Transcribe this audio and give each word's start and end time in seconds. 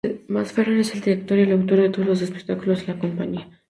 Masferrer 0.29 0.79
es 0.79 0.95
el 0.95 1.01
director 1.01 1.37
y 1.37 1.43
el 1.43 1.51
autor 1.51 1.79
de 1.79 1.89
todos 1.91 2.07
los 2.07 2.21
espectáculos 2.23 2.79
de 2.87 2.93
la 2.95 2.99
compañía. 2.99 3.47